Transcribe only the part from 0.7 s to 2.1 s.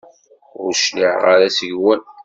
cliɛeɣ ara seg-wen.